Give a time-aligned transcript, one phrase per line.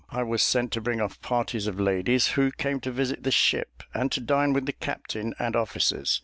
[0.09, 3.83] I was sent to bring off parties of ladies who came to visit the ship,
[3.93, 6.19] and to dine with the captain and officers.